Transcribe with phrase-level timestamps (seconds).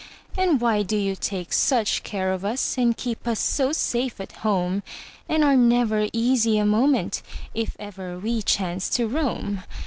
[0.35, 4.31] And why do you take such care of us, And keep us so safe at
[4.31, 4.81] home,
[5.29, 7.21] And are never easy a moment
[7.53, 9.61] If ever we chance to roam?